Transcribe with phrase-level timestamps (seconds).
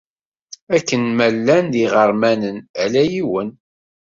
[0.75, 3.49] Akken ma llan d iɣermanen, ala yiwen.